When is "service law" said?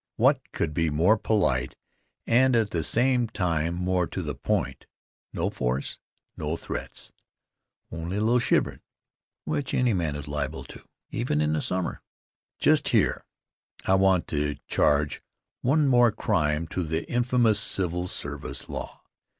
18.07-19.03